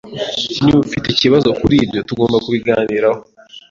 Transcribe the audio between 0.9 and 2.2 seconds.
ikibazo kuri ibyo,